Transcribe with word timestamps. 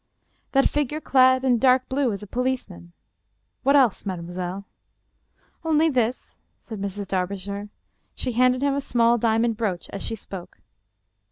"That 0.53 0.67
figure 0.67 0.99
clad 0.99 1.43
in 1.43 1.59
dark 1.59 1.87
blue 1.87 2.11
is 2.11 2.23
a 2.23 2.27
policeman. 2.27 2.91
What 3.61 3.75
else, 3.75 4.03
mademoiselle?"" 4.03 4.65
Only 5.63 5.89
this," 5.91 6.39
said 6.57 6.81
Mrs. 6.81 7.07
Darbishire. 7.07 7.69
She 8.15 8.31
handed 8.31 8.63
him 8.63 8.73
a 8.73 8.81
small 8.81 9.19
diamond 9.19 9.57
brooch 9.57 9.87
as 9.93 10.01
she 10.01 10.15
spoke. 10.15 10.57